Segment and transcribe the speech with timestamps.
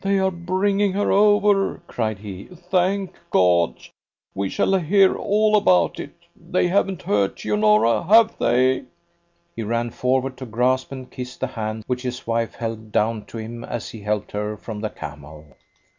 [0.00, 2.48] "They are bringing her over," cried he.
[2.70, 3.76] "Thank God!
[4.34, 6.14] We shall hear all about it.
[6.34, 8.84] They haven't hurt you, Norah, have they?"
[9.54, 13.36] He ran forward to grasp and kiss the hand which his wife held down to
[13.36, 15.48] him as he helped her from the camel.